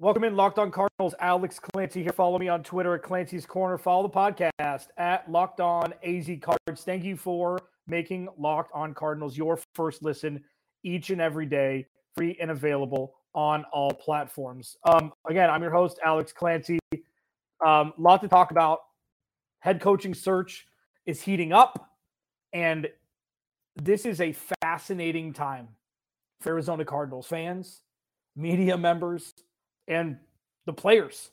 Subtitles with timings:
[0.00, 1.16] Welcome in, Locked On Cardinals.
[1.18, 2.12] Alex Clancy here.
[2.12, 3.76] Follow me on Twitter at Clancy's Corner.
[3.76, 6.84] Follow the podcast at Locked On AZ Cards.
[6.84, 7.58] Thank you for
[7.88, 10.44] making Locked On Cardinals your first listen
[10.84, 11.84] each and every day,
[12.14, 14.76] free and available on all platforms.
[14.84, 16.78] Um, again, I'm your host, Alex Clancy.
[17.66, 18.78] Um, lot to talk about.
[19.58, 20.68] Head coaching search
[21.06, 21.90] is heating up,
[22.52, 22.86] and
[23.74, 25.66] this is a fascinating time
[26.40, 27.82] for Arizona Cardinals fans,
[28.36, 29.34] media members,
[29.88, 30.18] and
[30.66, 31.30] the players,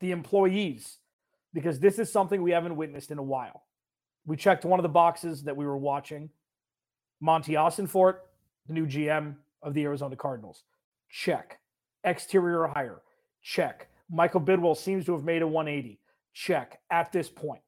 [0.00, 0.98] the employees,
[1.52, 3.62] because this is something we haven't witnessed in a while.
[4.26, 6.30] We checked one of the boxes that we were watching.
[7.20, 8.16] Monti Ossenfort,
[8.66, 10.64] the new GM of the Arizona Cardinals.
[11.08, 11.58] Check.
[12.02, 13.02] Exterior hire.
[13.42, 13.88] Check.
[14.10, 16.00] Michael Bidwell seems to have made a 180.
[16.32, 17.62] Check at this point.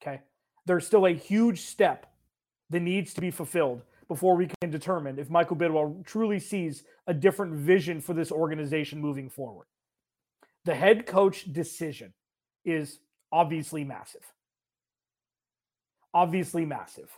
[0.00, 0.20] Okay.
[0.66, 2.06] There's still a huge step
[2.70, 7.14] that needs to be fulfilled before we can determine if Michael Bidwell truly sees a
[7.14, 9.66] different vision for this organization moving forward.
[10.64, 12.14] The head coach decision
[12.64, 12.98] is
[13.30, 14.24] obviously massive.
[16.14, 17.10] Obviously massive.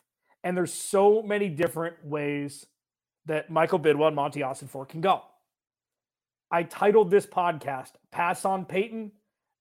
[0.43, 2.67] And there's so many different ways
[3.27, 5.23] that Michael Bidwell and Monti Austin Ossenfort can go.
[6.51, 9.13] I titled this podcast Pass on Payton,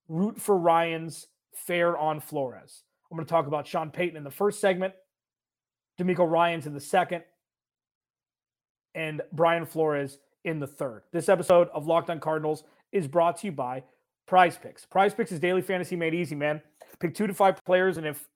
[0.08, 2.82] Root for Ryans, Fair on Flores.
[3.10, 4.94] I'm going to talk about Sean Payton in the first segment,
[6.00, 7.22] DeMeco Ryans in the second,
[8.94, 11.02] and Brian Flores in the third.
[11.12, 13.82] This episode of Locked On Cardinals is brought to you by
[14.26, 14.86] Prize Picks.
[14.86, 16.62] Prize Picks is daily fantasy made easy, man.
[16.98, 18.28] Pick two to five players, and if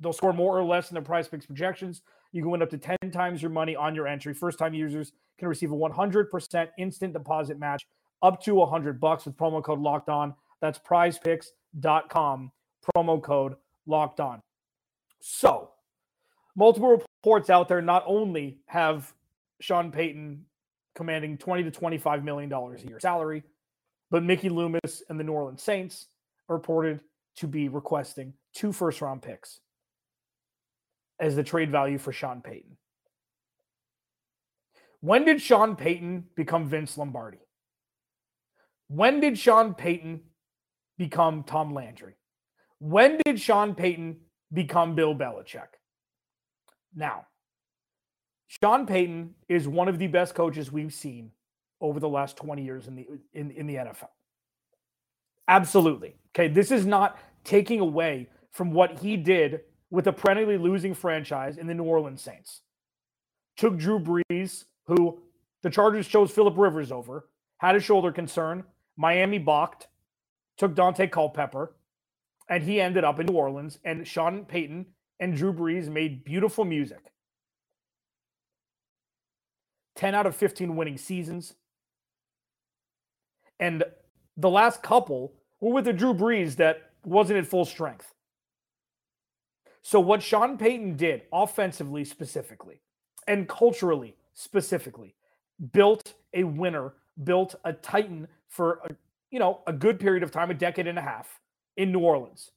[0.00, 2.02] they'll score more or less than their Prize Picks projections,
[2.32, 4.32] you can win up to 10 times your money on your entry.
[4.32, 7.86] First time users can receive a 100% instant deposit match
[8.22, 10.34] up to 100 bucks with promo code locked on.
[10.60, 12.52] That's prizepicks.com,
[12.96, 13.56] promo code
[13.86, 14.40] locked on.
[15.20, 15.70] So,
[16.56, 19.12] multiple reports out there not only have
[19.60, 20.44] Sean Payton
[20.94, 23.42] commanding 20 to 25 million dollars a year salary,
[24.10, 26.06] but Mickey Loomis and the New Orleans Saints
[26.48, 27.00] are reported
[27.36, 29.60] to be requesting two first round picks
[31.18, 32.76] as the trade value for Sean Payton.
[35.00, 37.38] When did Sean Payton become Vince Lombardi?
[38.88, 40.22] When did Sean Payton
[40.98, 42.14] become Tom Landry?
[42.78, 44.16] When did Sean Payton
[44.52, 45.68] become Bill Belichick?
[46.94, 47.26] Now,
[48.46, 51.30] Sean Payton is one of the best coaches we've seen
[51.80, 54.08] over the last 20 years in the in, in the NFL.
[55.48, 56.16] Absolutely.
[56.34, 56.48] Okay.
[56.48, 61.66] This is not taking away from what he did with a perennially losing franchise in
[61.66, 62.62] the New Orleans Saints.
[63.56, 65.20] Took Drew Brees, who
[65.62, 67.28] the Chargers chose Philip Rivers over,
[67.58, 68.64] had a shoulder concern.
[68.96, 69.88] Miami balked,
[70.56, 71.74] took Daunte Culpepper,
[72.48, 73.78] and he ended up in New Orleans.
[73.84, 74.86] And Sean Payton
[75.20, 77.12] and Drew Brees made beautiful music.
[79.96, 81.54] 10 out of 15 winning seasons.
[83.60, 83.84] And
[84.36, 88.14] the last couple were with a Drew Brees that wasn't at full strength.
[89.82, 92.80] So, what Sean Payton did offensively, specifically,
[93.26, 95.14] and culturally, specifically,
[95.72, 98.90] built a winner, built a Titan for a,
[99.30, 101.40] you know a good period of time, a decade and a half
[101.76, 102.50] in New Orleans.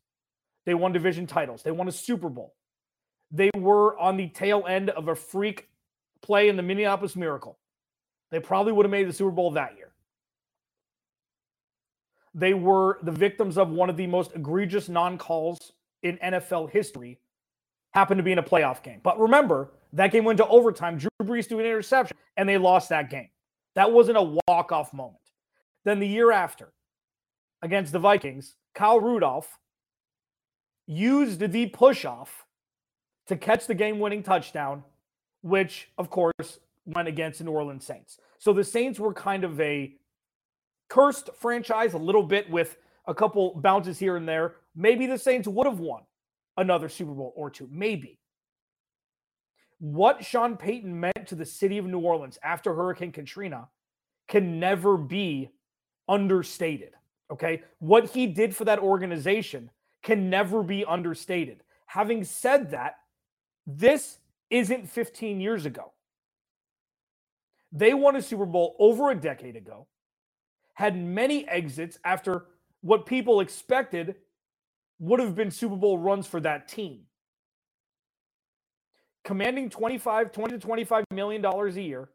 [0.66, 1.64] They won division titles.
[1.64, 2.56] They won a Super Bowl.
[3.32, 5.70] They were on the tail end of a freak
[6.22, 7.58] play in the Minneapolis Miracle.
[8.32, 9.92] They probably would have made the Super Bowl that year.
[12.34, 17.20] They were the victims of one of the most egregious non calls in NFL history,
[17.92, 19.00] happened to be in a playoff game.
[19.04, 20.98] But remember, that game went to overtime.
[20.98, 23.30] Drew Brees threw an interception, and they lost that game.
[23.76, 25.22] That wasn't a walk off moment.
[25.86, 26.74] Then the year after,
[27.62, 29.60] against the Vikings, Kyle Rudolph
[30.88, 32.46] used the push off
[33.28, 34.84] to catch the game winning touchdown
[35.44, 38.18] which of course went against the New Orleans Saints.
[38.40, 39.94] So the Saints were kind of a
[40.90, 44.56] cursed franchise a little bit with a couple bounces here and there.
[44.76, 46.04] Maybe the Saints would have won
[46.58, 47.70] another Super Bowl or two.
[47.72, 48.20] Maybe.
[49.80, 53.68] What Sean Payton meant to the city of New Orleans after Hurricane Katrina
[54.30, 55.50] can never be
[56.08, 56.92] understated.
[57.32, 57.64] Okay.
[57.80, 59.70] What he did for that organization
[60.04, 61.64] can never be understated.
[61.88, 62.96] Having said that,
[63.66, 64.20] this
[64.50, 65.94] isn't 15 years ago.
[67.72, 69.88] They won a Super Bowl over a decade ago,
[70.76, 72.46] had many exits after
[72.82, 74.16] what people expected
[75.00, 77.02] would have been Super Bowl runs for that team.
[79.24, 82.10] Commanding 25, 20 to 25 million dollars a year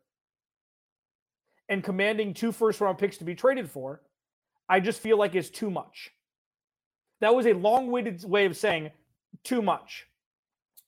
[1.68, 4.02] and commanding two first round picks to be traded for,
[4.68, 6.12] I just feel like is too much.
[7.20, 8.90] That was a long-winded way of saying
[9.44, 10.06] too much.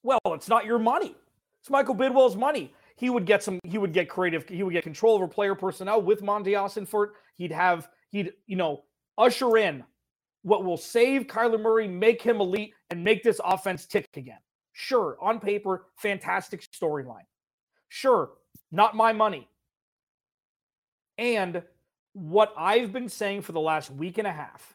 [0.02, 1.14] Well, it's not your money.
[1.60, 2.72] It's Michael Bidwell's money.
[2.96, 3.58] He would get some.
[3.64, 4.48] He would get creative.
[4.48, 7.10] He would get control over player personnel with Monti Ossenfort.
[7.36, 7.88] He'd have.
[8.10, 8.84] He'd you know
[9.16, 9.84] usher in
[10.42, 14.38] what will save Kyler Murray, make him elite, and make this offense tick again.
[14.72, 17.26] Sure, on paper, fantastic storyline.
[17.88, 18.30] Sure,
[18.72, 19.48] not my money.
[21.18, 21.62] And
[22.14, 24.74] what I've been saying for the last week and a half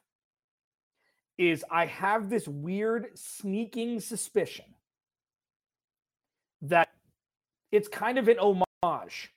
[1.38, 4.66] is I have this weird sneaking suspicion
[6.62, 6.90] that
[7.72, 9.32] it's kind of an homage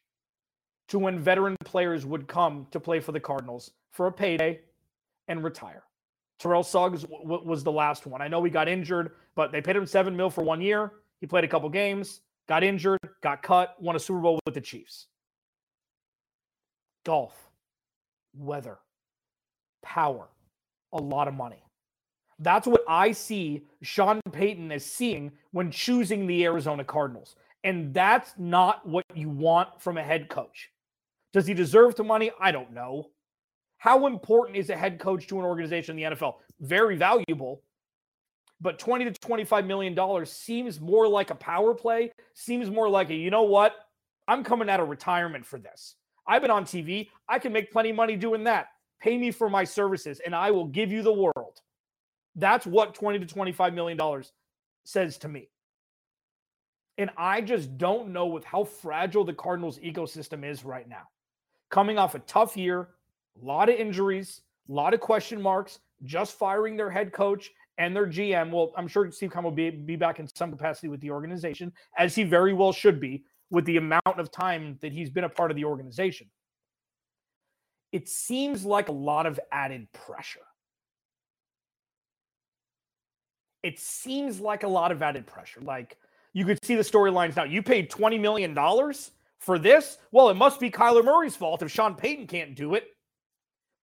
[0.89, 4.61] to when veteran players would come to play for the Cardinals for a payday
[5.27, 5.83] and retire.
[6.39, 8.23] Terrell Suggs w- was the last one.
[8.23, 10.93] I know he got injured, but they paid him seven mil for one year.
[11.21, 14.61] He played a couple games, got injured, got cut, won a Super Bowl with the
[14.61, 15.07] Chiefs.
[17.05, 17.35] Golf,
[18.37, 18.79] weather,
[19.83, 20.29] power,
[20.93, 21.63] a lot of money.
[22.39, 27.37] That's what I see Sean Payton as seeing when choosing the Arizona Cardinals.
[27.65, 30.71] And that's not what you want from a head coach.
[31.33, 32.31] Does he deserve the money?
[32.41, 33.11] I don't know.
[33.79, 36.37] How important is a head coach to an organization in the NFL?
[36.61, 37.63] Very valuable.
[38.61, 43.11] But 20 to 25 million dollars seems more like a power play, seems more like
[43.11, 43.75] a, you know what?
[44.27, 45.95] I'm coming out of retirement for this.
[46.27, 47.09] I've been on TV.
[47.29, 48.69] I can make plenty of money doing that.
[49.01, 51.61] Pay me for my services and I will give you the world.
[52.39, 54.33] That's what 20 to 25 million dollars
[54.85, 55.49] says to me.
[56.97, 61.03] And I just don't know with how fragile the Cardinals ecosystem is right now.
[61.71, 62.89] Coming off a tough year,
[63.41, 67.95] a lot of injuries, a lot of question marks, just firing their head coach and
[67.95, 68.51] their GM.
[68.51, 71.73] Well, I'm sure Steve Keim will be, be back in some capacity with the organization,
[71.97, 75.29] as he very well should be with the amount of time that he's been a
[75.29, 76.29] part of the organization.
[77.93, 80.41] It seems like a lot of added pressure.
[83.69, 85.61] It seems like a lot of added pressure.
[85.61, 85.99] Like
[86.33, 87.45] you could see the storylines now.
[87.45, 88.55] You paid $20 million
[89.39, 89.99] for this?
[90.11, 92.87] Well, it must be Kyler Murray's fault if Sean Payton can't do it.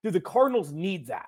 [0.04, 1.28] Do the Cardinals need that?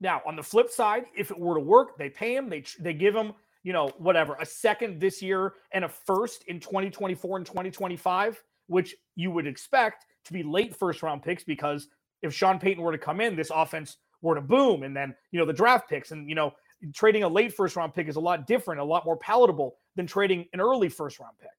[0.00, 2.94] Now, on the flip side, if it were to work, they pay him, they they
[2.94, 3.32] give him,
[3.64, 8.94] you know, whatever, a second this year and a first in 2024 and 2025, which
[9.16, 11.88] you would expect to be late first round picks because
[12.22, 15.40] if Sean Payton were to come in, this offense were to boom and then, you
[15.40, 16.52] know, the draft picks and, you know,
[16.94, 20.06] trading a late first round pick is a lot different, a lot more palatable than
[20.06, 21.50] trading an early first round pick.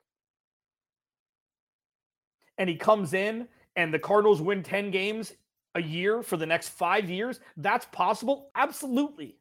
[2.57, 5.33] And he comes in and the Cardinals win 10 games
[5.75, 8.49] a year for the next five years, that's possible?
[8.55, 9.37] Absolutely.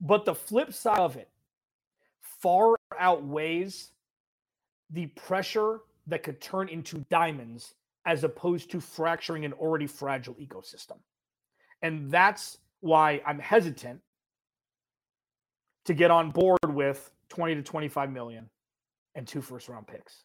[0.00, 1.28] But the flip side of it
[2.40, 3.90] far outweighs
[4.90, 7.74] the pressure that could turn into diamonds
[8.06, 10.98] as opposed to fracturing an already fragile ecosystem.
[11.82, 14.02] And that's why I'm hesitant
[15.86, 18.50] to get on board with 20 to 25 million
[19.14, 20.24] and two first round picks.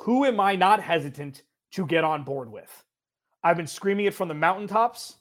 [0.00, 1.42] Who am I not hesitant
[1.72, 2.84] to get on board with?
[3.42, 5.16] I've been screaming it from the mountaintops.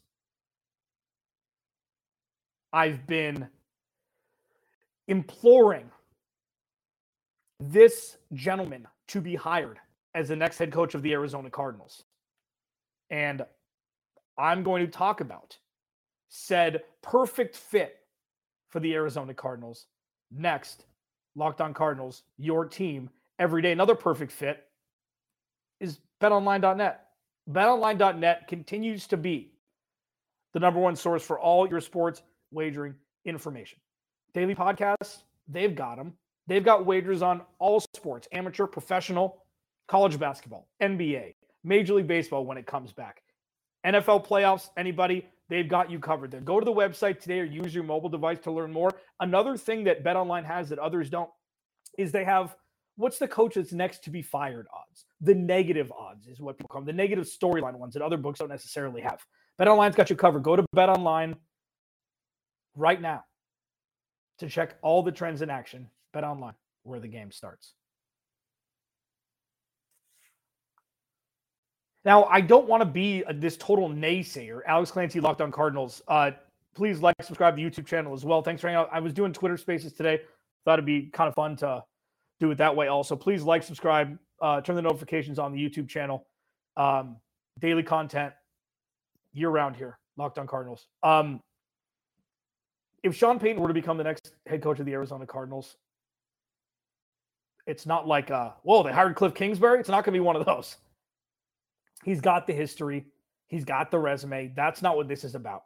[2.73, 3.47] I've been
[5.07, 5.89] imploring
[7.61, 9.79] this gentleman to be hired
[10.13, 12.03] as the next head coach of the Arizona Cardinals.
[13.09, 13.45] And
[14.37, 15.57] I'm going to talk about
[16.29, 17.97] said perfect fit
[18.69, 19.87] for the Arizona Cardinals
[20.31, 20.85] next.
[21.35, 23.71] Locked on Cardinals, your team every day.
[23.71, 24.63] Another perfect fit
[25.79, 27.01] is betonline.net.
[27.49, 29.51] Betonline.net continues to be
[30.53, 33.79] the number one source for all your sports wagering information.
[34.33, 36.13] Daily podcasts, they've got them.
[36.47, 39.43] They've got wagers on all sports amateur, professional,
[39.87, 43.21] college basketball, NBA, Major League Baseball when it comes back.
[43.85, 46.41] NFL playoffs, anybody, they've got you covered there.
[46.41, 48.91] Go to the website today or use your mobile device to learn more.
[49.19, 51.29] Another thing that BetOnline has that others don't
[51.97, 52.55] is they have
[52.97, 55.05] what's the coach that's next to be fired odds?
[55.21, 59.01] The negative odds is what them, the negative storyline ones that other books don't necessarily
[59.01, 59.19] have.
[59.59, 60.43] BetOnline's got you covered.
[60.43, 61.35] Go to BetOnline
[62.75, 63.23] right now
[64.39, 65.87] to check all the trends in action.
[66.13, 67.73] BetOnline, where the game starts.
[72.05, 74.61] Now, I don't want to be a, this total naysayer.
[74.67, 76.03] Alex Clancy, Locked On Cardinals.
[76.07, 76.31] Uh,
[76.75, 78.43] please like, subscribe to the YouTube channel as well.
[78.43, 78.89] Thanks for hanging out.
[78.91, 80.21] I was doing Twitter Spaces today.
[80.65, 81.83] Thought it'd be kind of fun to
[82.39, 82.87] do it that way.
[82.87, 86.27] Also, please like, subscribe, uh, turn the notifications on the YouTube channel.
[86.77, 87.17] Um,
[87.59, 88.33] daily content
[89.33, 90.87] year round here, Locked on Cardinals.
[91.01, 91.41] Um,
[93.01, 95.77] if Sean Payton were to become the next head coach of the Arizona Cardinals,
[97.65, 99.79] it's not like, uh, whoa, they hired Cliff Kingsbury.
[99.79, 100.77] It's not going to be one of those.
[102.05, 103.07] He's got the history,
[103.47, 104.53] he's got the resume.
[104.55, 105.63] That's not what this is about.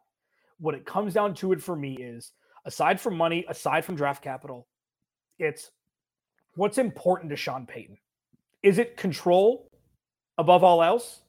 [0.58, 2.32] What it comes down to it for me is
[2.64, 4.66] aside from money, aside from draft capital,
[5.38, 5.72] it's
[6.56, 7.98] what's important to Sean Payton.
[8.64, 9.70] Is it control
[10.38, 11.20] above all else?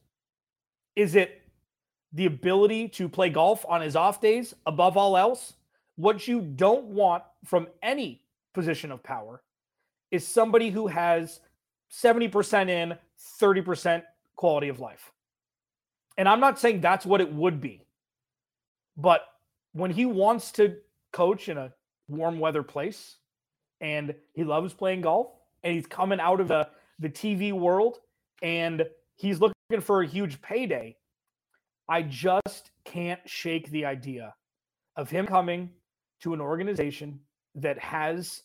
[0.95, 1.41] Is it
[2.13, 5.55] the ability to play golf on his off days above all else?
[5.97, 8.21] What you don't want from any
[8.53, 9.43] position of power
[10.09, 11.41] is somebody who has
[11.91, 12.97] 70% in,
[13.41, 14.03] 30%
[14.41, 15.11] quality of life.
[16.17, 17.85] And I'm not saying that's what it would be.
[18.97, 19.21] But
[19.73, 20.77] when he wants to
[21.13, 21.71] coach in a
[22.07, 23.17] warm weather place
[23.81, 25.27] and he loves playing golf
[25.63, 26.67] and he's coming out of the,
[26.97, 27.99] the TV world
[28.41, 28.83] and
[29.15, 30.97] he's looking for a huge payday,
[31.87, 34.33] I just can't shake the idea
[34.95, 35.69] of him coming
[36.21, 37.19] to an organization
[37.53, 38.41] that has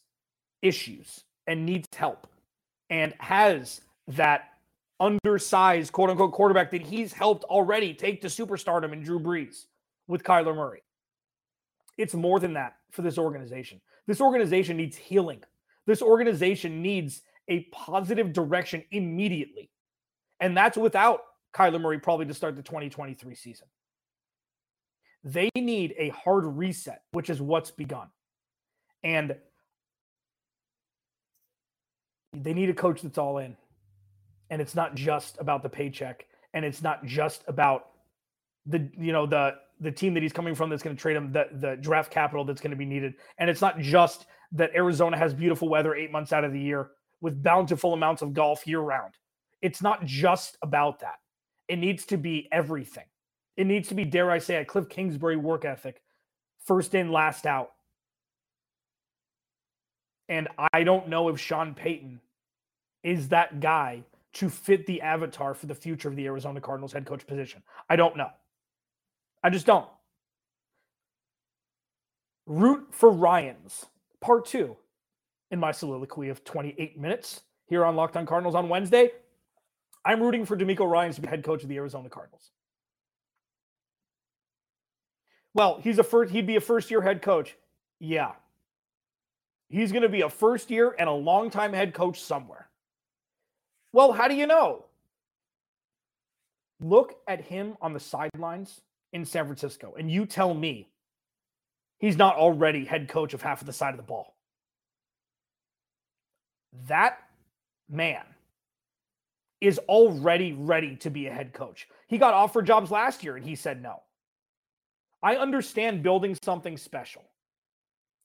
[0.61, 2.27] issues and needs help
[2.91, 4.56] and has that
[5.01, 9.67] undersized quote unquote quarterback that he's helped already take to superstardom in Drew Brees
[10.09, 10.83] with Kyler Murray.
[11.99, 13.81] It's more than that for this organization.
[14.07, 15.43] This organization needs healing.
[15.87, 19.71] This organization needs a positive direction immediately.
[20.41, 21.21] And that's without
[21.55, 23.67] Kyler Murray probably to start the 2023 season.
[25.25, 28.09] They need a hard reset, which is what's begun.
[29.03, 29.37] And
[32.33, 33.57] they need a coach that's all in.
[34.51, 37.91] And it's not just about the paycheck and it's not just about
[38.65, 41.31] the you know the the team that he's coming from that's going to trade him
[41.31, 43.15] the the draft capital that's going to be needed.
[43.39, 46.91] And it's not just that Arizona has beautiful weather 8 months out of the year
[47.21, 49.15] with bountiful amounts of golf year round.
[49.61, 51.17] It's not just about that.
[51.69, 53.05] It needs to be everything.
[53.57, 56.03] It needs to be, dare I say, a Cliff Kingsbury work ethic,
[56.65, 57.73] first in, last out.
[60.29, 62.21] And I don't know if Sean Payton
[63.03, 64.05] is that guy
[64.37, 67.63] to fit the avatar for the future of the Arizona Cardinals head coach position.
[67.89, 68.29] I don't know.
[69.43, 69.89] I just don't.
[72.45, 73.87] Root for Ryans,
[74.21, 74.77] part two
[75.51, 79.11] in my soliloquy of 28 minutes here on Locked on Cardinals on Wednesday.
[80.05, 82.51] I'm rooting for DeMeco Ryans to be head coach of the Arizona Cardinals.
[85.55, 87.57] Well, he's a first he'd be a first year head coach.
[88.01, 88.33] Yeah.
[89.71, 92.69] He's going to be a first year and a long-time head coach somewhere.
[93.97, 94.85] Well, how do you know?
[96.83, 98.83] Look at him on the sidelines
[99.15, 100.91] in San Francisco and you tell me
[101.97, 104.37] he's not already head coach of half of the side of the ball.
[106.89, 107.21] That
[107.89, 108.27] man
[109.63, 111.89] is already ready to be a head coach.
[112.07, 114.03] He got offered jobs last year and he said no.
[115.23, 117.25] I understand building something special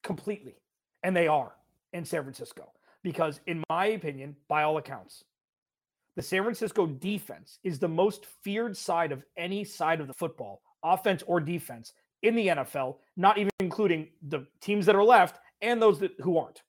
[0.04, 0.56] completely.
[1.02, 1.54] And they are
[1.94, 2.74] in San Francisco.
[3.04, 5.24] Because, in my opinion, by all accounts,
[6.16, 10.62] the San Francisco defense is the most feared side of any side of the football,
[10.84, 15.82] offense or defense, in the NFL, not even including the teams that are left and
[15.82, 16.62] those that, who aren't.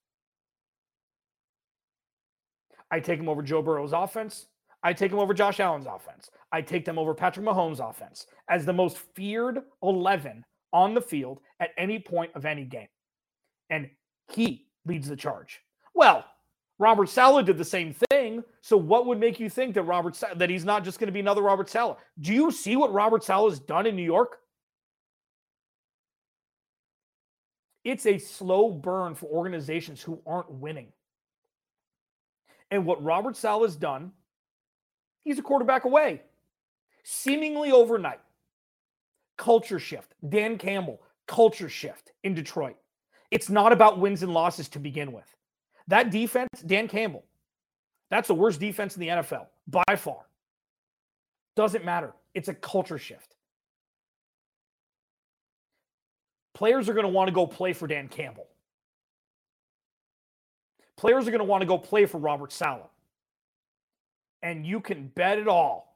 [2.90, 4.46] I take them over Joe Burrow's offense.
[4.82, 6.30] I take them over Josh Allen's offense.
[6.50, 11.40] I take them over Patrick Mahomes' offense as the most feared 11 on the field
[11.60, 12.88] at any point of any game.
[13.70, 13.88] And
[14.32, 15.60] he leads the charge.
[15.94, 16.24] Well,
[16.78, 18.42] Robert Saleh did the same thing.
[18.60, 21.20] So what would make you think that Robert that he's not just going to be
[21.20, 21.96] another Robert Saleh?
[22.20, 24.38] Do you see what Robert Saleh has done in New York?
[27.84, 30.88] It's a slow burn for organizations who aren't winning.
[32.70, 34.12] And what Robert Saleh has done
[35.24, 36.22] He's a quarterback away.
[37.04, 38.20] Seemingly overnight.
[39.36, 40.14] Culture shift.
[40.28, 42.76] Dan Campbell, culture shift in Detroit.
[43.30, 45.34] It's not about wins and losses to begin with.
[45.88, 47.24] That defense, Dan Campbell,
[48.10, 50.26] that's the worst defense in the NFL by far.
[51.56, 52.12] Doesn't matter.
[52.34, 53.36] It's a culture shift.
[56.54, 58.46] Players are going to want to go play for Dan Campbell.
[60.96, 62.88] Players are going to want to go play for Robert Saleh
[64.42, 65.94] and you can bet it all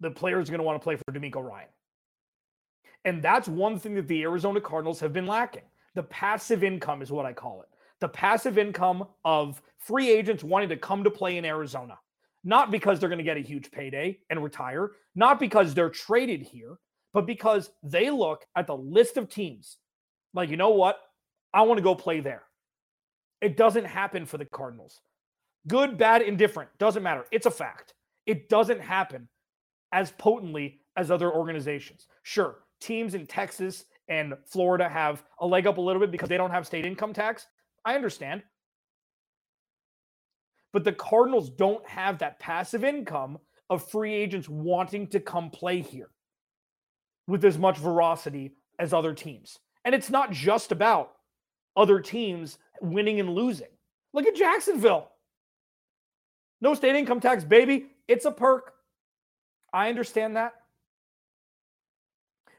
[0.00, 1.68] the players are going to want to play for DeMeco Ryan.
[3.04, 5.62] And that's one thing that the Arizona Cardinals have been lacking.
[5.94, 7.68] The passive income is what I call it.
[8.00, 11.98] The passive income of free agents wanting to come to play in Arizona.
[12.42, 16.40] Not because they're going to get a huge payday and retire, not because they're traded
[16.40, 16.78] here,
[17.12, 19.76] but because they look at the list of teams
[20.34, 20.98] like, you know what?
[21.52, 22.44] I want to go play there.
[23.40, 25.00] It doesn't happen for the Cardinals.
[25.66, 27.26] Good, bad, indifferent, doesn't matter.
[27.32, 27.94] It's a fact.
[28.26, 29.28] It doesn't happen
[29.92, 32.06] as potently as other organizations.
[32.22, 36.36] Sure, teams in Texas and Florida have a leg up a little bit because they
[36.36, 37.46] don't have state income tax.
[37.84, 38.42] I understand.
[40.72, 45.80] But the Cardinals don't have that passive income of free agents wanting to come play
[45.80, 46.10] here
[47.26, 49.58] with as much veracity as other teams.
[49.84, 51.12] And it's not just about
[51.76, 53.68] other teams winning and losing.
[54.12, 55.10] Look at Jacksonville.
[56.60, 57.86] No state income tax, baby.
[58.08, 58.74] It's a perk.
[59.72, 60.54] I understand that.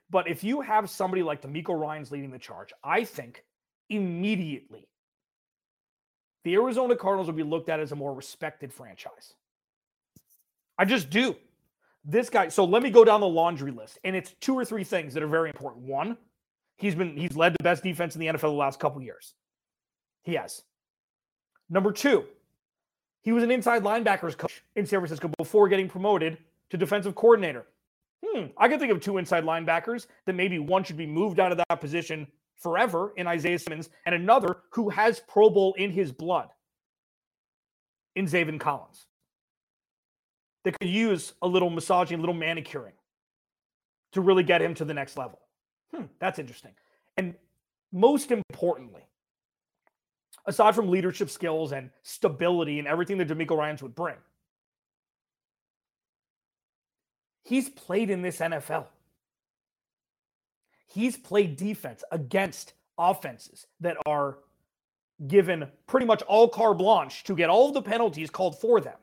[0.10, 3.44] But if you have somebody like DeMeco Ryans leading the charge, I think
[3.90, 4.88] immediately
[6.44, 9.34] the Arizona Cardinals will be looked at as a more respected franchise.
[10.78, 11.36] I just do.
[12.04, 14.00] This guy, so let me go down the laundry list.
[14.04, 15.86] And it's two or three things that are very important.
[15.86, 16.18] One,
[16.78, 19.36] he's been he's led the best defense in the NFL the last couple years.
[20.24, 20.64] He has.
[21.70, 22.26] Number two,
[23.22, 26.38] he was an inside linebackers coach in San Francisco before getting promoted
[26.72, 27.68] to defensive coordinator.
[28.26, 31.52] Hmm, I can think of two inside linebackers that maybe one should be moved out
[31.52, 32.28] of that position
[32.62, 36.50] forever in Isaiah Simmons, and another who has Pro Bowl in his blood
[38.16, 39.06] in Zaven Collins.
[40.64, 42.94] That could use a little massaging, a little manicuring
[44.12, 45.40] to really get him to the next level.
[45.94, 46.74] Hmm, that's interesting.
[47.18, 47.34] And
[47.92, 49.02] most importantly,
[50.46, 54.18] aside from leadership skills and stability and everything that DeMeco Ryans would bring,
[57.44, 58.86] he's played in this NFL.
[60.94, 64.40] He's played defense against offenses that are
[65.28, 68.98] given pretty much all carte blanche to get all of the penalties called for them.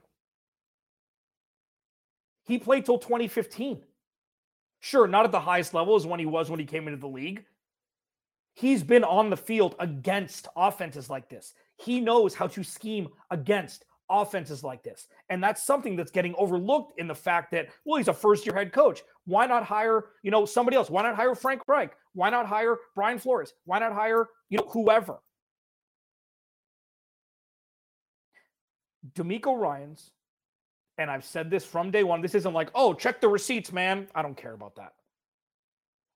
[2.44, 3.82] He played till 2015.
[4.80, 7.08] Sure, not at the highest level as when he was when he came into the
[7.08, 7.44] league.
[8.54, 11.54] He's been on the field against offenses like this.
[11.76, 15.08] He knows how to scheme against offenses like this.
[15.28, 18.54] And that's something that's getting overlooked in the fact that, well, he's a first year
[18.54, 19.02] head coach.
[19.26, 20.90] Why not hire, you know, somebody else?
[20.90, 21.92] Why not hire Frank Reich?
[22.14, 23.52] Why not hire Brian Flores?
[23.64, 25.18] Why not hire, you know, whoever?
[29.14, 30.10] DeMeco Ryans,
[30.98, 32.20] and I've said this from day one.
[32.20, 34.08] This isn't like, oh, check the receipts, man.
[34.14, 34.92] I don't care about that.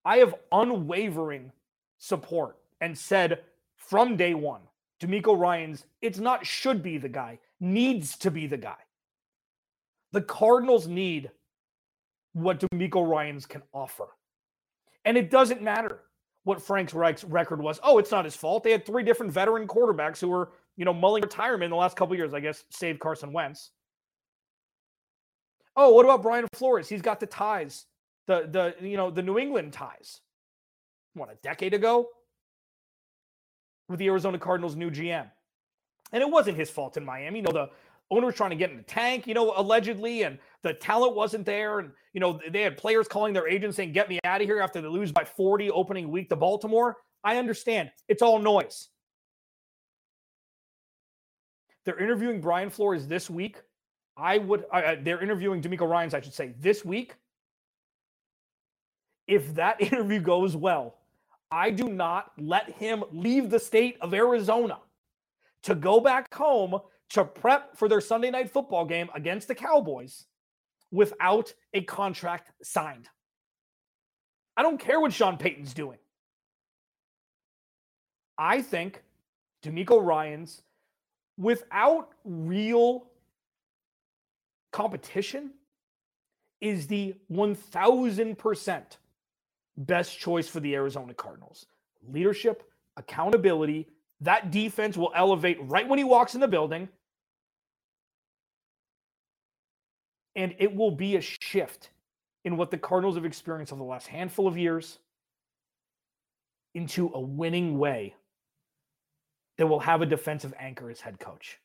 [0.05, 1.53] I have unwavering
[1.99, 3.41] support and said
[3.77, 4.63] from day one,
[5.01, 8.77] DeMeco Ryans, it's not should be the guy needs to be the guy.
[10.13, 11.31] The Cardinals need
[12.35, 14.09] what DeMeco Ryans can offer.
[15.05, 16.01] And it doesn't matter
[16.45, 17.79] what Frank's Reich's record was.
[17.83, 18.65] Oh, it's not his fault.
[18.65, 21.97] They had three different veteran quarterbacks who were, you know, mulling retirement in the last
[21.97, 23.71] couple years, I guess, save Carson Wentz.
[25.77, 26.89] Oh, what about Brian Flores?
[26.89, 27.87] He's got the ties,
[28.27, 30.21] the the you know, the New England ties.
[31.15, 32.09] What, a decade ago?
[33.89, 35.31] With the Arizona Cardinals new GM.
[36.13, 37.39] And it wasn't his fault in Miami.
[37.39, 37.71] You know, the
[38.11, 41.47] owner was trying to get in the tank, you know, allegedly, and the talent wasn't
[41.47, 41.79] there.
[41.79, 44.61] And, you know, they had players calling their agents saying, get me out of here
[44.61, 46.99] after they lose by 40 opening week to Baltimore.
[47.25, 47.91] I understand.
[48.09, 48.89] It's all noise.
[51.85, 53.57] They're interviewing Brian Flores this week.
[54.17, 57.17] I would, uh, they're interviewing DeMeco Ryans, I should say, this week.
[59.27, 60.97] If that interview goes well,
[61.51, 64.79] I do not let him leave the state of Arizona
[65.65, 66.79] to go back home
[67.11, 70.27] to prep for their Sunday night football game against the Cowboys
[70.91, 73.09] without a contract signed.
[74.57, 75.99] I don't care what Sean Payton's doing.
[78.39, 79.03] I think
[79.63, 80.63] DeMeco Ryans,
[81.39, 83.07] without real
[84.73, 85.53] competition,
[86.61, 88.83] is the 1000%
[89.77, 91.67] best choice for the Arizona Cardinals.
[92.09, 92.63] Leadership,
[92.97, 93.89] accountability,
[94.23, 96.89] that defense will elevate right when he walks in the building.
[100.35, 101.91] And it will be a shift
[102.45, 104.99] in what the Cardinals have experienced over the last handful of years
[106.75, 108.15] into a winning way
[109.59, 111.59] that will have a defensive anchor as head coach.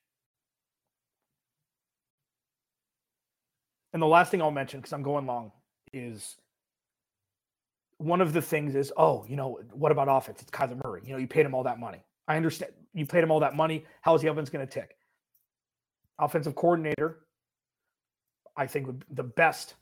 [3.94, 5.52] And the last thing I'll mention, because I'm going long,
[5.94, 6.36] is
[7.98, 10.42] one of the things is, oh, you know, what about offense?
[10.42, 11.02] It's Kyler Murray.
[11.06, 12.04] You know, you paid him all that money.
[12.28, 13.86] I understand you paid him all that money.
[14.02, 14.98] How is the offense going to tick?
[16.20, 17.20] Offensive coordinator,
[18.56, 19.76] I think the best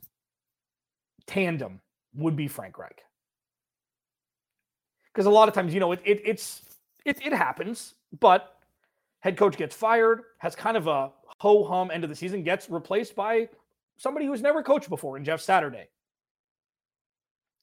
[1.26, 1.80] tandem
[2.14, 3.00] would be Frank Reich.
[5.12, 6.62] Because a lot of times, you know, it, it it's
[7.04, 8.54] it, it happens, but
[9.20, 12.68] head coach gets fired, has kind of a ho hum end of the season, gets
[12.68, 13.48] replaced by
[13.96, 15.88] somebody who's never coached before in Jeff Saturday.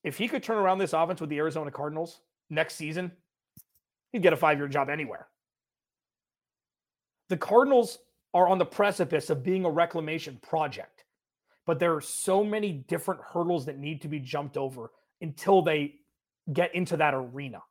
[0.03, 3.11] If he could turn around this offense with the Arizona Cardinals next season,
[4.13, 5.27] he'd get a five year job anywhere.
[7.29, 7.99] The Cardinals
[8.33, 11.03] are on the precipice of being a reclamation project.
[11.67, 15.95] but there are so many different hurdles that need to be jumped over until they
[16.53, 17.61] get into that arena.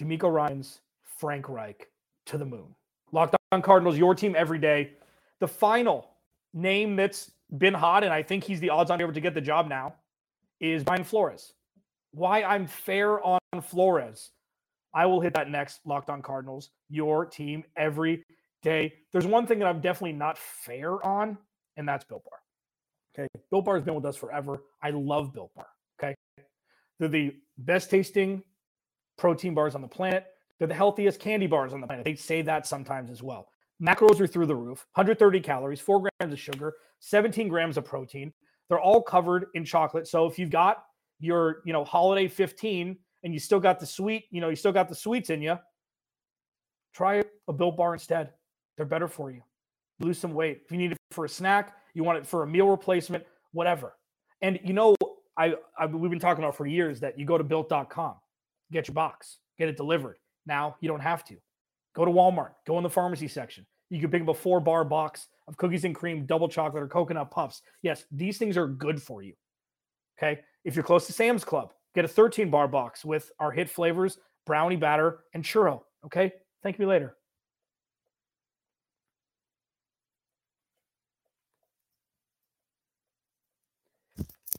[0.00, 0.80] DeMeco Ryans,
[1.18, 1.88] Frank Reich
[2.26, 2.74] to the moon.
[3.12, 4.92] Locked on Cardinals, your team every day.
[5.40, 6.10] The final
[6.54, 9.42] name that's been hot, and I think he's the odds on able to get the
[9.42, 9.96] job now,
[10.60, 11.54] is Brian Flores.
[12.12, 14.30] Why I'm fair on Flores.
[14.94, 15.80] I will hit that next.
[15.84, 18.24] Locked on Cardinals, your team every
[18.62, 18.92] day.
[19.12, 21.38] There's one thing that I'm definitely not fair on,
[21.76, 22.38] and that's Built Bar.
[23.24, 23.28] Okay.
[23.50, 24.62] Built Bar has been with us forever.
[24.82, 25.66] I love Built Bar.
[26.00, 26.14] Okay.
[26.98, 28.42] They're the best tasting
[29.16, 30.26] protein bars on the planet.
[30.58, 32.04] They're the healthiest candy bars on the planet.
[32.04, 33.48] They say that sometimes as well.
[33.82, 38.32] Macros are through the roof 130 calories, four grams of sugar, 17 grams of protein.
[38.68, 40.06] They're all covered in chocolate.
[40.06, 40.84] So if you've got
[41.18, 44.72] your, you know, holiday 15 and you still got the sweet, you know, you still
[44.72, 45.58] got the sweets in you,
[46.94, 48.30] try a built bar instead.
[48.76, 49.42] They're better for you.
[49.98, 50.62] Lose some weight.
[50.64, 53.94] If you need it for a snack, you want it for a meal replacement, whatever.
[54.40, 54.96] And you know,
[55.36, 58.14] I, I we've been talking about for years that you go to built.com,
[58.72, 60.16] get your box, get it delivered.
[60.46, 61.36] Now you don't have to.
[61.94, 63.66] Go to Walmart, go in the pharmacy section.
[63.90, 66.88] You can pick up a four bar box of cookies and cream, double chocolate, or
[66.88, 67.60] coconut puffs.
[67.82, 69.34] Yes, these things are good for you.
[70.16, 70.40] Okay.
[70.64, 74.18] If you're close to Sam's Club, get a 13 bar box with our hit flavors,
[74.46, 75.82] brownie batter, and churro.
[76.04, 76.32] Okay.
[76.62, 77.16] Thank you later.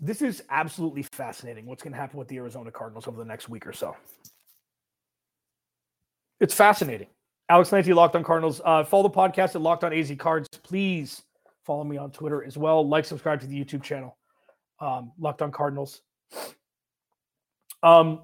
[0.04, 3.50] This is absolutely fascinating what's going to happen with the Arizona Cardinals over the next
[3.50, 3.96] week or so.
[6.40, 7.08] It's fascinating.
[7.50, 8.62] Alex Clancy, Locked on Cardinals.
[8.66, 10.48] Uh, follow the podcast at Locked on AZ Cards.
[10.64, 11.22] Please
[11.64, 12.88] follow me on Twitter as well.
[12.88, 14.18] Like, subscribe to the YouTube channel,
[14.80, 16.02] um, Locked on Cardinals.
[17.84, 18.22] Um,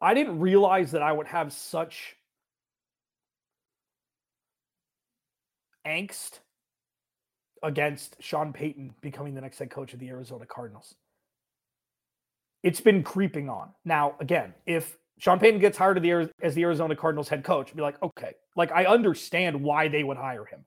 [0.00, 2.16] I didn't realize that I would have such
[5.86, 6.40] angst
[7.62, 10.94] against Sean Payton becoming the next head coach of the Arizona Cardinals.
[12.62, 13.70] It's been creeping on.
[13.84, 17.82] Now, again, if Sean Payton gets hired the, as the Arizona Cardinals head coach, be
[17.82, 20.64] like, okay, like I understand why they would hire him.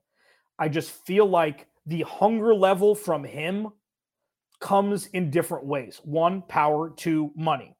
[0.58, 3.68] I just feel like the hunger level from him
[4.60, 6.00] comes in different ways.
[6.04, 7.74] One, power, two, money.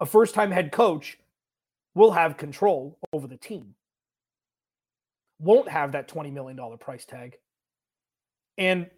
[0.00, 1.18] A first time head coach
[1.94, 3.74] will have control over the team,
[5.38, 7.36] won't have that $20 million price tag,
[8.56, 8.88] and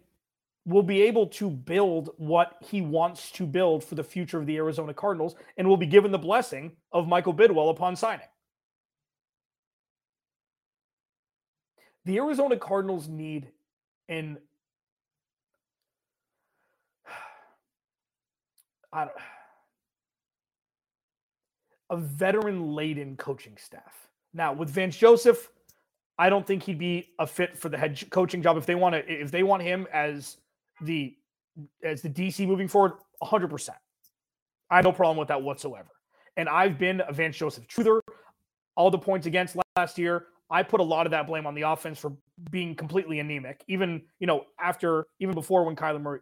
[0.65, 4.55] will be able to build what he wants to build for the future of the
[4.55, 8.27] Arizona Cardinals and will be given the blessing of Michael Bidwell upon signing.
[12.05, 13.49] The Arizona Cardinals need
[14.07, 14.37] an
[18.93, 19.11] I don't,
[21.89, 24.07] a veteran laden coaching staff.
[24.33, 25.49] Now, with Vance Joseph,
[26.17, 28.95] I don't think he'd be a fit for the head coaching job if they want
[28.95, 30.37] to if they want him as
[30.81, 31.15] the
[31.83, 33.69] as the DC moving forward, 100%.
[34.69, 35.89] I have no problem with that whatsoever.
[36.37, 37.99] And I've been a Vance Joseph truther.
[38.75, 41.61] All the points against last year, I put a lot of that blame on the
[41.61, 42.13] offense for
[42.49, 43.63] being completely anemic.
[43.67, 46.19] Even you know after, even before when Kyler Murray,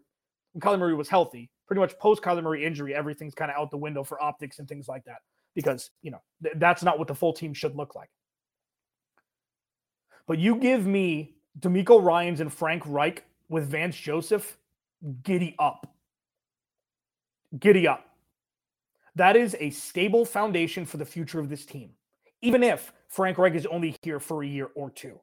[0.52, 3.72] when Kyler Murray was healthy, pretty much post Kyler Murray injury, everything's kind of out
[3.72, 5.20] the window for optics and things like that
[5.56, 8.10] because you know th- that's not what the full team should look like.
[10.28, 14.58] But you give me DeMeco Ryans and Frank Reich with Vance Joseph,
[15.24, 15.88] giddy up.
[17.58, 18.04] Giddy up.
[19.16, 21.92] That is a stable foundation for the future of this team,
[22.42, 25.22] even if Frank Reich is only here for a year or two.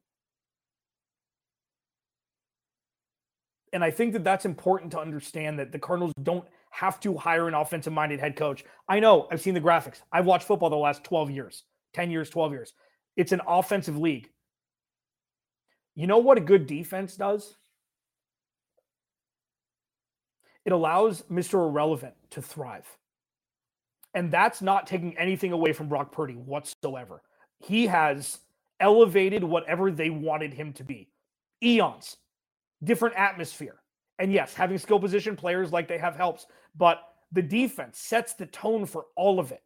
[3.72, 7.48] And I think that that's important to understand that the Cardinals don't have to hire
[7.48, 8.64] an offensive minded head coach.
[8.88, 10.00] I know, I've seen the graphics.
[10.12, 12.72] I've watched football the last 12 years, 10 years, 12 years.
[13.16, 14.30] It's an offensive league.
[15.94, 17.56] You know what a good defense does?
[20.68, 21.54] it allows Mr.
[21.66, 22.86] Irrelevant to thrive.
[24.12, 27.22] And that's not taking anything away from Brock Purdy whatsoever.
[27.58, 28.40] He has
[28.78, 31.08] elevated whatever they wanted him to be.
[31.64, 32.18] Eons,
[32.82, 33.76] different atmosphere.
[34.18, 37.00] And yes, having skill position players like they have helps, but
[37.32, 39.62] the defense sets the tone for all of it.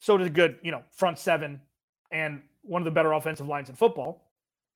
[0.00, 1.60] So does a good, you know, front seven
[2.10, 4.30] and one of the better offensive lines in football.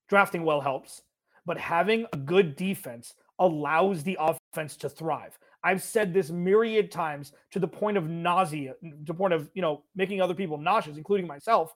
[0.08, 1.02] Drafting well helps,
[1.44, 5.38] but having a good defense allows the offense to thrive.
[5.62, 9.62] I've said this myriad times to the point of nausea, to the point of, you
[9.62, 11.74] know, making other people nauseous, including myself.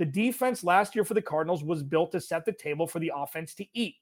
[0.00, 3.12] The defense last year for the Cardinals was built to set the table for the
[3.14, 3.96] offense to eat.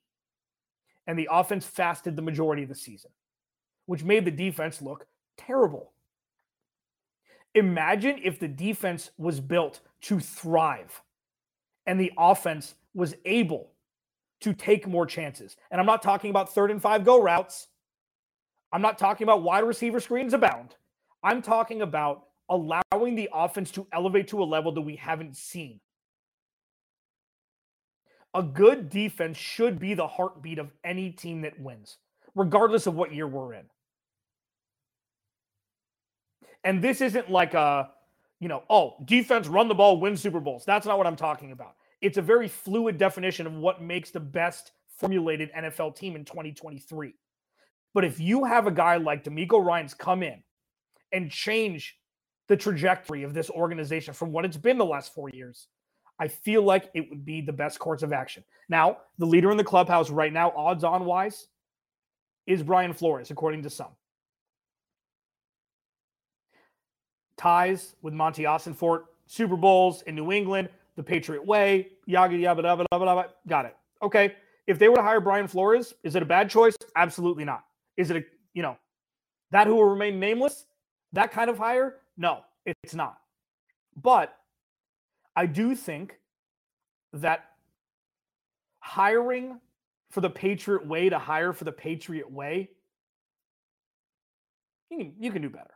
[1.07, 3.11] And the offense fasted the majority of the season,
[3.85, 5.07] which made the defense look
[5.37, 5.91] terrible.
[7.53, 11.01] Imagine if the defense was built to thrive
[11.85, 13.71] and the offense was able
[14.39, 15.57] to take more chances.
[15.69, 17.67] And I'm not talking about third and five go routes.
[18.71, 20.77] I'm not talking about wide receiver screens abound.
[21.23, 25.81] I'm talking about allowing the offense to elevate to a level that we haven't seen.
[28.33, 31.97] A good defense should be the heartbeat of any team that wins,
[32.35, 33.65] regardless of what year we're in.
[36.63, 37.89] And this isn't like a,
[38.39, 40.63] you know, oh, defense run the ball, win Super Bowls.
[40.65, 41.75] That's not what I'm talking about.
[42.01, 47.13] It's a very fluid definition of what makes the best formulated NFL team in 2023.
[47.93, 50.43] But if you have a guy like DeMeco Ryans come in
[51.11, 51.97] and change
[52.47, 55.67] the trajectory of this organization from what it's been the last four years,
[56.19, 58.43] I feel like it would be the best course of action.
[58.67, 61.47] Now, the leader in the clubhouse right now, odds on wise,
[62.45, 63.91] is Brian Flores, according to some.
[67.37, 72.85] Ties with Monti Ossenfort, Super Bowls in New England, the Patriot way, yaga yabba dabba
[72.91, 73.25] dabba dabba.
[73.47, 73.77] Got it.
[74.01, 74.35] Okay.
[74.67, 76.75] If they were to hire Brian Flores, is it a bad choice?
[76.95, 77.63] Absolutely not.
[77.95, 78.77] Is it a, you know,
[79.51, 80.65] that who will remain nameless?
[81.13, 81.95] That kind of hire?
[82.17, 83.19] No, it's not.
[83.95, 84.37] But
[85.39, 86.19] I do think
[87.13, 87.45] that
[88.79, 89.61] hiring
[90.11, 92.71] for the Patriot way to hire for the Patriot way,
[94.89, 95.75] you can, you can do better.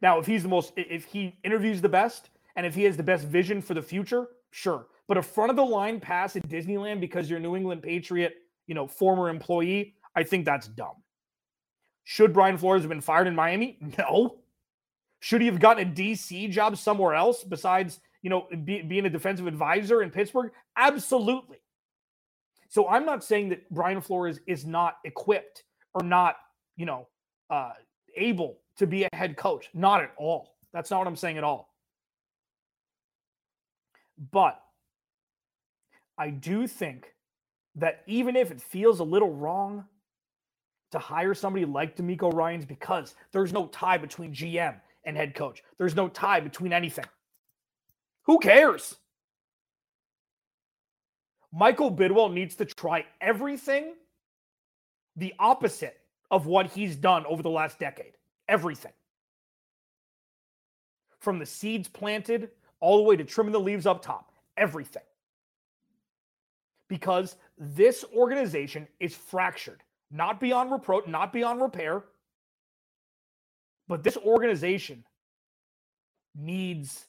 [0.00, 3.02] Now, if he's the most, if he interviews the best and if he has the
[3.02, 4.86] best vision for the future, sure.
[5.06, 8.36] But a front of the line pass at Disneyland because you're a New England Patriot,
[8.66, 10.96] you know, former employee, I think that's dumb.
[12.04, 13.78] Should Brian Flores have been fired in Miami?
[13.98, 14.38] No.
[15.22, 19.10] Should he have gotten a DC job somewhere else besides you know, be, being a
[19.10, 20.52] defensive advisor in Pittsburgh?
[20.76, 21.58] Absolutely.
[22.68, 26.36] So I'm not saying that Brian Flores is not equipped or not,
[26.76, 27.08] you know,
[27.50, 27.72] uh,
[28.16, 29.68] able to be a head coach.
[29.74, 30.54] Not at all.
[30.72, 31.74] That's not what I'm saying at all.
[34.30, 34.60] But
[36.16, 37.14] I do think
[37.76, 39.84] that even if it feels a little wrong
[40.92, 45.62] to hire somebody like DeMeco Ryans because there's no tie between GM and head coach,
[45.78, 47.06] there's no tie between anything.
[48.24, 48.96] Who cares?
[51.52, 53.94] Michael Bidwell needs to try everything
[55.16, 55.98] the opposite
[56.30, 58.12] of what he's done over the last decade.
[58.48, 58.92] Everything.
[61.18, 64.32] From the seeds planted all the way to trimming the leaves up top.
[64.56, 65.02] Everything.
[66.88, 72.04] Because this organization is fractured, not beyond reproach, not beyond repair.
[73.86, 75.04] But this organization
[76.34, 77.06] needs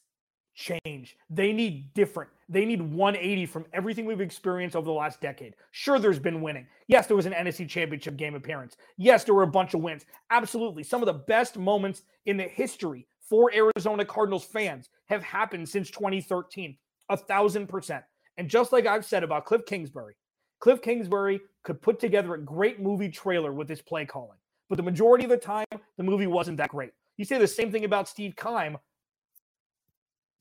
[0.53, 1.17] change.
[1.29, 2.29] They need different.
[2.49, 5.55] They need 180 from everything we've experienced over the last decade.
[5.71, 6.67] Sure, there's been winning.
[6.87, 8.75] Yes, there was an NFC championship game appearance.
[8.97, 10.05] Yes, there were a bunch of wins.
[10.29, 10.83] Absolutely.
[10.83, 15.89] Some of the best moments in the history for Arizona Cardinals fans have happened since
[15.89, 16.77] 2013.
[17.09, 18.03] A thousand percent.
[18.37, 20.15] And just like I've said about Cliff Kingsbury,
[20.59, 24.37] Cliff Kingsbury could put together a great movie trailer with his play calling.
[24.69, 25.65] But the majority of the time,
[25.97, 26.91] the movie wasn't that great.
[27.17, 28.77] You say the same thing about Steve Keim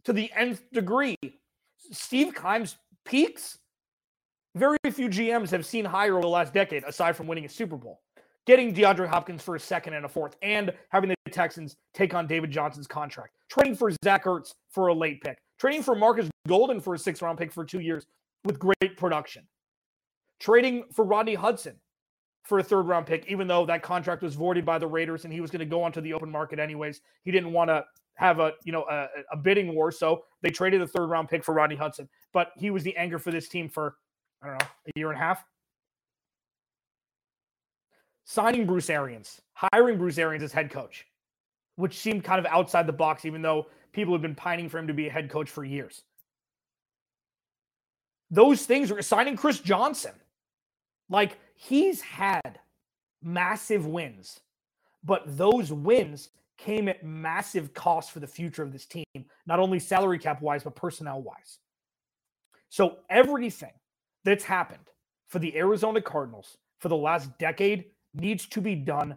[0.05, 1.17] to the nth degree.
[1.93, 3.59] Steve Keim's peaks,
[4.55, 7.77] very few GMs have seen higher over the last decade, aside from winning a Super
[7.77, 8.01] Bowl.
[8.47, 12.27] Getting DeAndre Hopkins for a second and a fourth, and having the Texans take on
[12.27, 13.35] David Johnson's contract.
[13.49, 15.39] Trading for Zach Ertz for a late pick.
[15.59, 18.07] Trading for Markus Golden for a six round pick for two years
[18.45, 19.47] with great production.
[20.41, 21.77] Trading for Rodney Hudson
[22.45, 25.33] for a third round pick, even though that contract was voided by the Raiders and
[25.33, 27.03] he was going to go onto the open market anyways.
[27.25, 27.85] He didn't want to
[28.21, 29.91] have a you know a, a, bidding war.
[29.91, 33.19] So they traded a third round pick for Rodney Hudson, but he was the anger
[33.19, 33.97] for this team for
[34.43, 35.43] I don't know a year and a half.
[38.25, 41.07] Signing Bruce Arians, hiring Bruce Arians as head coach,
[41.77, 44.87] which seemed kind of outside the box, even though people have been pining for him
[44.87, 46.03] to be a head coach for years.
[48.31, 50.13] Those things are signing Chris Johnson.
[51.09, 52.61] Like he's had
[53.23, 54.41] massive wins,
[55.03, 56.29] but those wins
[56.61, 59.05] came at massive cost for the future of this team,
[59.47, 61.59] not only salary cap wise, but personnel wise.
[62.69, 63.73] So everything
[64.25, 64.85] that's happened
[65.29, 69.17] for the Arizona Cardinals for the last decade needs to be done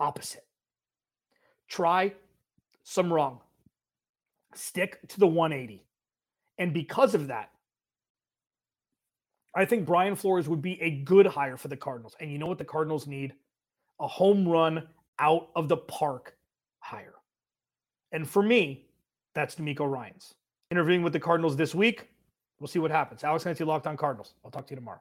[0.00, 0.46] opposite.
[1.68, 2.14] Try
[2.84, 3.40] some wrong,
[4.54, 5.84] stick to the 180.
[6.58, 7.50] And because of that,
[9.54, 12.16] I think Brian Flores would be a good hire for the Cardinals.
[12.20, 13.34] And you know what the Cardinals need?
[14.00, 14.86] A home run
[15.18, 16.35] out of the park
[16.86, 17.14] higher.
[18.12, 18.86] And for me,
[19.34, 20.34] that's DeMeco Ryans.
[20.70, 22.08] Interviewing with the Cardinals this week.
[22.60, 23.24] We'll see what happens.
[23.24, 24.34] Alex Clancy, Locked on Cardinals.
[24.44, 25.00] I'll talk to you tomorrow.